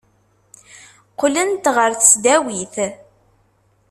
Qqlent 1.11 1.65
ɣer 1.75 1.91
tesdawit. 1.93 2.75